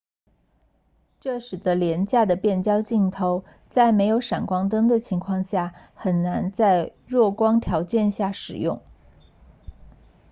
[1.19, 8.81] 这使得廉价的变焦镜头在没有闪光灯的情况下很难在弱光条件下使用